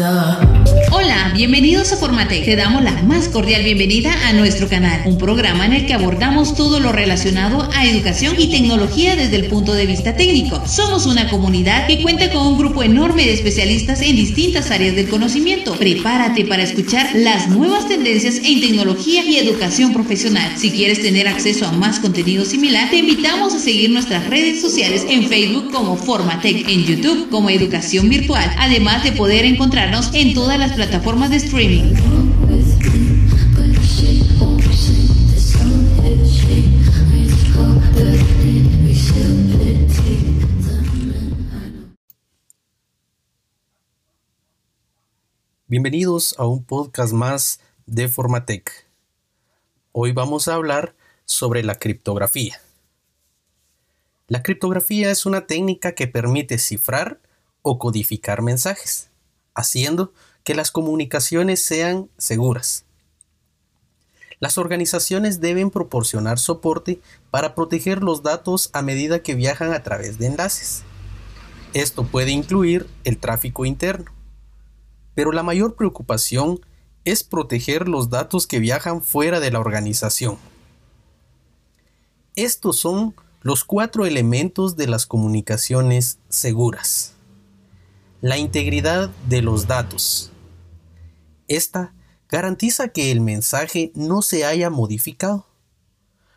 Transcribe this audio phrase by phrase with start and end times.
[0.00, 0.29] Duh.
[1.34, 2.44] Bienvenidos a Formatec.
[2.44, 6.54] Te damos la más cordial bienvenida a nuestro canal, un programa en el que abordamos
[6.54, 10.62] todo lo relacionado a educación y tecnología desde el punto de vista técnico.
[10.66, 15.08] Somos una comunidad que cuenta con un grupo enorme de especialistas en distintas áreas del
[15.08, 15.74] conocimiento.
[15.74, 20.52] Prepárate para escuchar las nuevas tendencias en tecnología y educación profesional.
[20.56, 25.06] Si quieres tener acceso a más contenido similar, te invitamos a seguir nuestras redes sociales
[25.08, 30.58] en Facebook como Formatec, en YouTube como Educación Virtual, además de poder encontrar en todas
[30.58, 31.94] las plataformas de streaming.
[45.66, 48.86] Bienvenidos a un podcast más de Formatec.
[49.92, 50.96] Hoy vamos a hablar
[51.26, 52.60] sobre la criptografía.
[54.26, 57.20] La criptografía es una técnica que permite cifrar
[57.62, 59.10] o codificar mensajes
[59.54, 60.12] haciendo
[60.44, 62.84] que las comunicaciones sean seguras.
[64.40, 70.18] Las organizaciones deben proporcionar soporte para proteger los datos a medida que viajan a través
[70.18, 70.82] de enlaces.
[71.74, 74.10] Esto puede incluir el tráfico interno.
[75.14, 76.60] Pero la mayor preocupación
[77.04, 80.38] es proteger los datos que viajan fuera de la organización.
[82.34, 87.14] Estos son los cuatro elementos de las comunicaciones seguras.
[88.22, 90.30] La integridad de los datos.
[91.48, 91.94] Esta
[92.28, 95.46] garantiza que el mensaje no se haya modificado.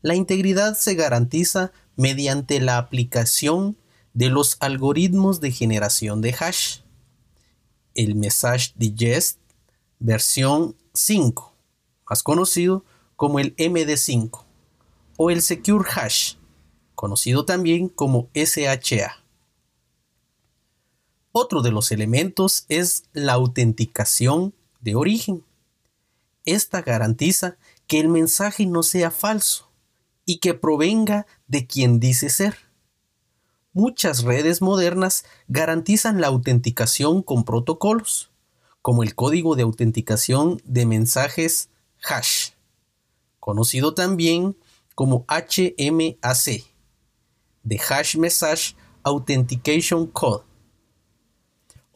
[0.00, 3.76] La integridad se garantiza mediante la aplicación
[4.14, 6.78] de los algoritmos de generación de hash.
[7.94, 9.38] El Message Digest
[9.98, 11.54] versión 5,
[12.08, 14.44] más conocido como el MD5,
[15.18, 16.36] o el Secure Hash,
[16.94, 19.25] conocido también como SHA.
[21.38, 25.44] Otro de los elementos es la autenticación de origen.
[26.46, 29.70] Esta garantiza que el mensaje no sea falso
[30.24, 32.56] y que provenga de quien dice ser.
[33.74, 38.30] Muchas redes modernas garantizan la autenticación con protocolos,
[38.80, 41.68] como el código de autenticación de mensajes
[42.02, 42.52] hash,
[43.40, 44.56] conocido también
[44.94, 46.64] como HMAC,
[47.62, 50.45] de Hash Message Authentication Code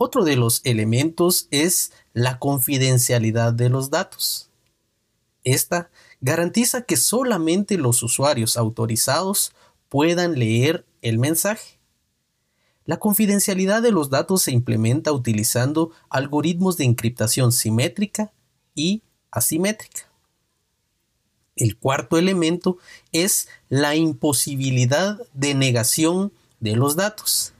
[0.02, 4.48] otro de los elementos es la confidencialidad de los datos.
[5.44, 5.90] Esta
[6.22, 9.52] garantiza que solamente los usuarios autorizados
[9.90, 11.78] puedan leer el mensaje.
[12.86, 18.32] La confidencialidad de los datos se implementa utilizando algoritmos de encriptación simétrica
[18.74, 20.10] y asimétrica.
[21.56, 22.78] El cuarto elemento
[23.12, 27.52] es la imposibilidad de negación de los datos.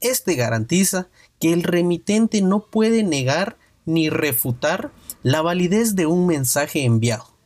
[0.00, 1.08] Este garantiza
[1.38, 4.92] que el remitente no puede negar ni refutar
[5.22, 7.36] la validez de un mensaje enviado.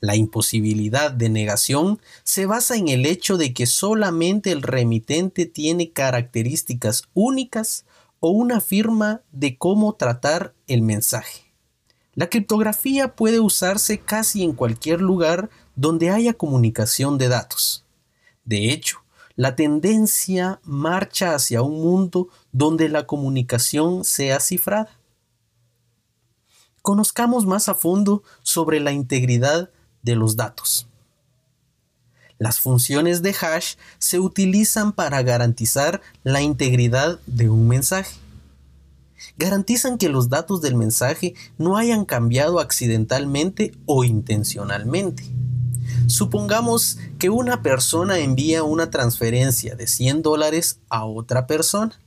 [0.00, 5.90] La imposibilidad de negación se basa en el hecho de que solamente el remitente tiene
[5.90, 7.84] características únicas
[8.18, 11.52] o una firma de cómo tratar el mensaje.
[12.14, 17.84] La criptografía puede usarse casi en cualquier lugar donde haya comunicación de datos.
[18.44, 18.98] De hecho,
[19.40, 24.90] la tendencia marcha hacia un mundo donde la comunicación sea cifrada.
[26.82, 29.70] Conozcamos más a fondo sobre la integridad
[30.02, 30.88] de los datos.
[32.36, 38.14] Las funciones de hash se utilizan para garantizar la integridad de un mensaje.
[39.38, 45.39] Garantizan que los datos del mensaje no hayan cambiado accidentalmente o intencionalmente.
[46.10, 52.00] Supongamos que una persona envía una transferencia de 100 dólares a otra persona.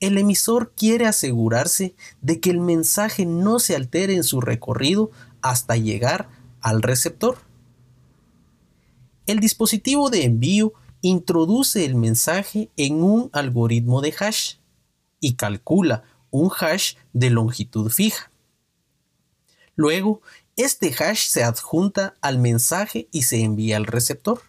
[0.00, 5.76] El emisor quiere asegurarse de que el mensaje no se altere en su recorrido hasta
[5.76, 6.28] llegar
[6.60, 7.38] al receptor.
[9.26, 14.54] El dispositivo de envío introduce el mensaje en un algoritmo de hash
[15.20, 18.32] y calcula un hash de longitud fija.
[19.76, 20.22] Luego,
[20.56, 24.40] este hash se adjunta al mensaje y se envía al receptor.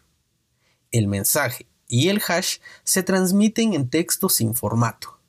[0.92, 5.20] El mensaje y el hash se transmiten en texto sin formato.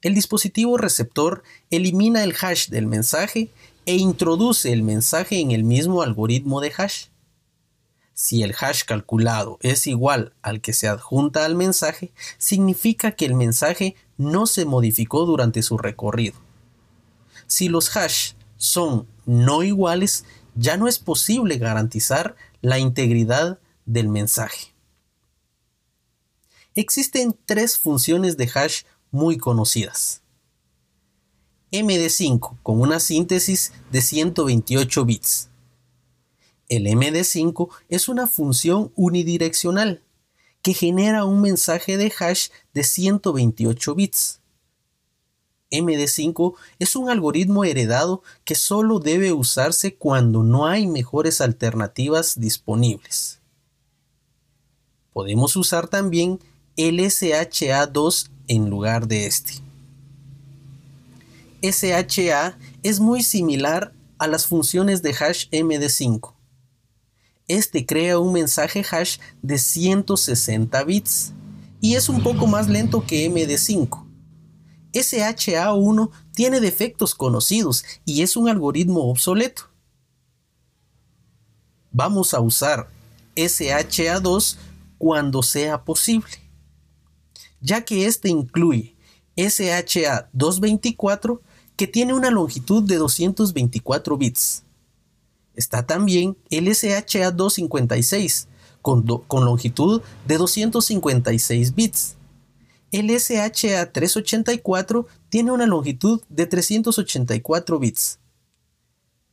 [0.00, 3.50] El dispositivo receptor elimina el hash del mensaje
[3.84, 7.06] e introduce el mensaje en el mismo algoritmo de hash.
[8.14, 13.34] Si el hash calculado es igual al que se adjunta al mensaje, significa que el
[13.34, 16.38] mensaje no se modificó durante su recorrido.
[17.46, 20.24] Si los hash son no iguales,
[20.54, 24.72] ya no es posible garantizar la integridad del mensaje.
[26.74, 30.22] Existen tres funciones de hash muy conocidas.
[31.72, 35.48] MD5 con una síntesis de 128 bits.
[36.68, 40.02] El MD5 es una función unidireccional
[40.62, 44.41] que genera un mensaje de hash de 128 bits.
[45.72, 53.40] MD5 es un algoritmo heredado que solo debe usarse cuando no hay mejores alternativas disponibles.
[55.12, 56.38] Podemos usar también
[56.76, 59.54] el SHA2 en lugar de este.
[61.62, 66.32] SHA es muy similar a las funciones de hash MD5.
[67.48, 71.32] Este crea un mensaje hash de 160 bits
[71.80, 74.01] y es un poco más lento que MD5
[74.92, 79.70] SHA1 tiene defectos conocidos y es un algoritmo obsoleto.
[81.90, 82.88] Vamos a usar
[83.36, 84.56] SHA2
[84.98, 86.30] cuando sea posible,
[87.60, 88.96] ya que este incluye
[89.36, 91.40] SHA224
[91.76, 94.64] que tiene una longitud de 224 bits.
[95.54, 98.46] Está también el SHA256
[98.80, 99.04] con,
[99.44, 102.16] longitud de 256 bits
[102.92, 108.18] el SHA-384 tiene una longitud de 384 bits.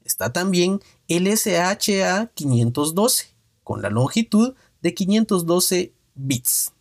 [0.04, 3.28] Está también el SHA-512
[3.64, 6.74] con la longitud de 512 bits.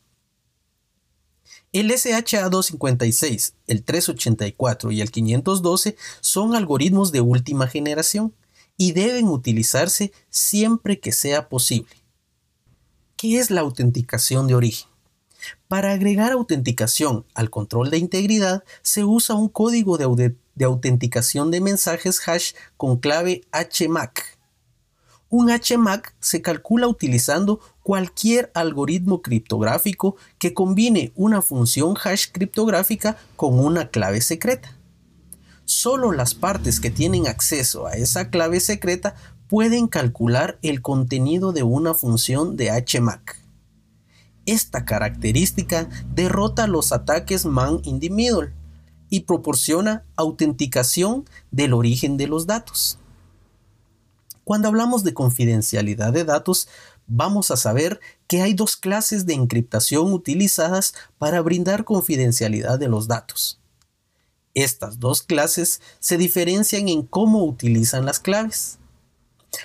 [1.73, 8.35] El SHA-256, el 384 y el 512 son algoritmos de última generación
[8.79, 11.91] y deben utilizarse siempre que sea posible.
[13.17, 14.89] ¿Qué es la autenticación de origen?
[15.69, 22.26] Para agregar autenticación al control de integridad se usa un código de, autenticación de mensajes
[22.26, 24.38] hash con clave HMAC.
[25.31, 33.58] Un HMAC se calcula utilizando cualquier algoritmo criptográfico que combine una función hash criptográfica con
[33.58, 34.75] una clave secreta.
[35.67, 39.17] Solo las partes que tienen acceso a esa clave secreta
[39.49, 43.48] pueden calcular el contenido de una función de HMAC.
[44.49, 48.55] Esta característica derrota los ataques man in the middle
[49.11, 52.99] y proporciona autenticación del origen de los datos.
[54.45, 56.67] Cuando hablamos de confidencialidad de datos,
[57.06, 63.06] vamos a saber que hay dos clases de encriptación utilizadas para brindar confidencialidad de los
[63.06, 63.61] datos.
[64.55, 68.79] Estas dos clases se diferencian en cómo utilizan las claves.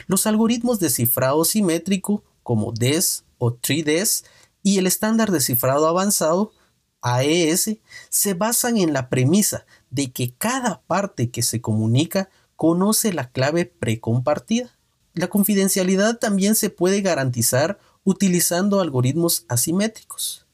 [0.07, 4.25] Los algoritmos de cifrado simétrico como DES o 3DES
[4.63, 6.53] y el estándar de cifrado avanzado,
[7.01, 7.77] AES,
[8.09, 13.65] se basan en la premisa de que cada parte que se comunica conoce la clave
[13.65, 14.71] precompartida.
[15.13, 20.47] La confidencialidad también se puede garantizar utilizando algoritmos asimétricos,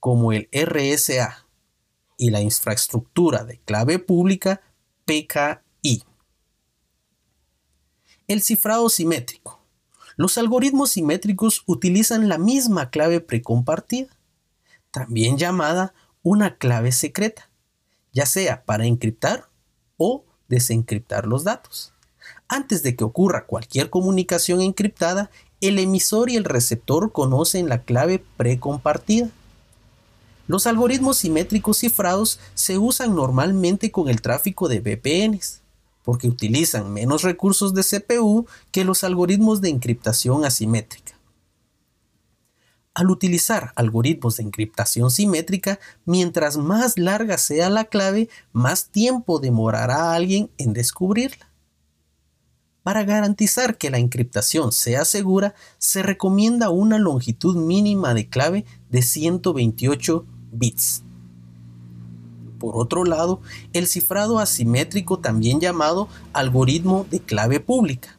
[0.00, 1.46] como el RSA
[2.18, 4.60] y la infraestructura de clave pública
[5.06, 6.04] PKI.
[8.26, 9.63] El cifrado simétrico
[10.16, 14.08] los algoritmos simétricos utilizan la misma clave precompartida,
[14.90, 17.50] también llamada una clave secreta,
[18.12, 19.48] ya sea para encriptar
[19.96, 21.92] o desencriptar los datos.
[22.46, 25.30] Antes de que ocurra cualquier comunicación encriptada,
[25.60, 29.30] el emisor y el receptor conocen la clave precompartida.
[30.46, 35.63] Los algoritmos simétricos cifrados se usan normalmente con el tráfico de VPNs
[36.04, 41.14] porque utilizan menos recursos de CPU que los algoritmos de encriptación asimétrica.
[42.94, 50.14] Al utilizar algoritmos de encriptación simétrica, mientras más larga sea la clave, más tiempo demorará
[50.14, 51.48] alguien en descubrirla.
[52.84, 59.02] Para garantizar que la encriptación sea segura, se recomienda una longitud mínima de clave de
[59.02, 61.02] 128 bits.
[62.64, 63.42] Por otro lado,
[63.74, 68.18] el cifrado asimétrico, también llamado algoritmo de clave pública.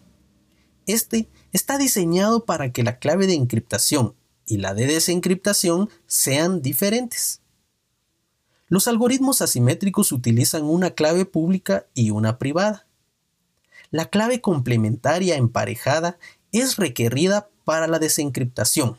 [0.85, 4.13] Este está diseñado para que la clave de encriptación
[4.45, 7.41] y la de desencriptación sean diferentes.
[8.67, 12.85] Los algoritmos asimétricos utilizan una clave pública y una privada.
[13.89, 16.19] La clave complementaria emparejada
[16.51, 18.95] es requerida para la desencriptación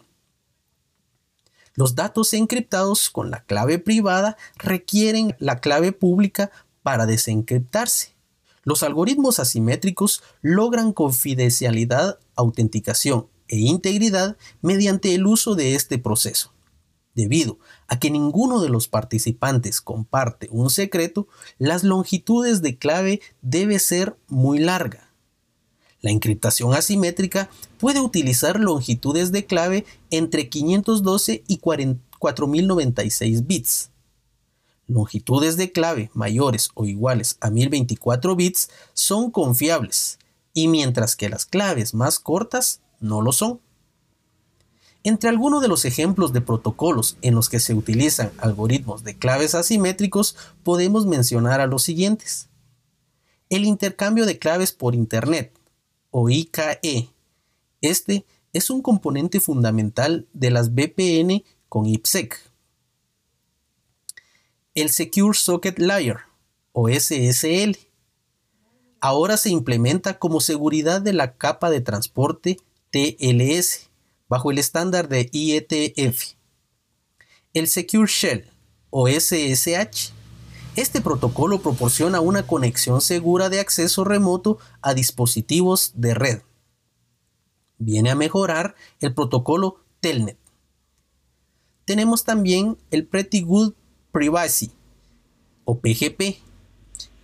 [1.76, 6.50] los datos encriptados con la clave privada requieren la clave pública
[6.82, 8.16] para desencriptarse.
[8.64, 16.52] Los algoritmos asimétricos logran confidencialidad, autenticación e integridad mediante el uso de este proceso.
[17.14, 21.28] Debido a que ninguno de los participantes comparte un secreto,
[21.58, 25.05] las longitudes de clave debe ser muy larga.
[26.06, 33.90] La encriptación asimétrica puede utilizar longitudes de clave entre 512 y 4096 bits.
[34.86, 40.20] longitudes de clave mayores o iguales a 1024 bits son confiables,
[40.54, 43.60] y mientras que las claves más cortas no lo son.
[45.02, 49.56] Entre algunos de los ejemplos de protocolos en los que se utilizan algoritmos de claves
[49.56, 52.48] asimétricos podemos mencionar a los siguientes.
[53.48, 55.55] El intercambio de claves por Internet,
[56.18, 57.10] o IKE.
[57.82, 62.46] Este es un componente fundamental de las VPN con IPsec
[64.76, 66.18] el Secure Socket Layer
[66.72, 67.78] o SSL.
[69.00, 72.58] Ahora se implementa como seguridad de la capa de transporte
[72.90, 73.88] TLS
[74.28, 76.34] bajo el estándar de IETF.
[77.54, 78.50] El Secure Shell
[78.90, 80.12] o SSH.
[80.76, 86.42] Este protocolo proporciona una conexión segura de acceso remoto a dispositivos de red.
[87.78, 90.36] Viene a mejorar el protocolo Telnet.
[91.86, 93.72] Tenemos también el Pretty Good
[94.12, 94.70] Privacy
[95.64, 96.42] o PGP.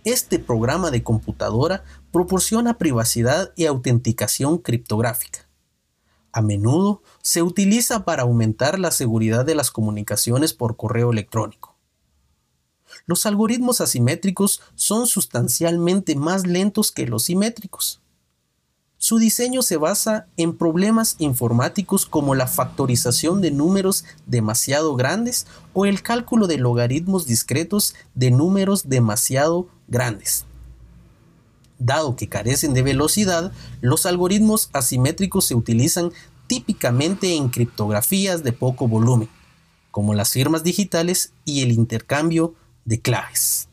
[0.03, 5.47] Este programa de computadora proporciona privacidad y autenticación criptográfica.
[6.31, 11.72] A menudo se utiliza para aumentar la seguridad de las comunicaciones por correo electrónico.
[13.05, 18.01] Los algoritmos asimétricos son sustancialmente más lentos que los simétricos.
[19.03, 25.85] Su diseño se basa en problemas informáticos como la factorización de números demasiado grandes o
[25.85, 30.45] el cálculo de logaritmos discretos de números demasiado grandes.
[31.79, 36.13] Dado que carecen de velocidad, los algoritmos asimétricos se utilizan
[36.47, 39.27] típicamente en criptografías de poco volumen,
[39.91, 43.69] como las firmas digitales y el intercambio de claves.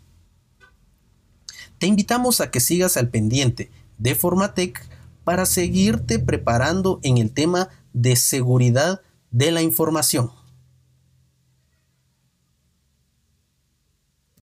[1.78, 4.86] Te invitamos a que sigas al pendiente de Formatec
[5.24, 9.00] para seguirte preparando en el tema de seguridad
[9.30, 10.30] de la información.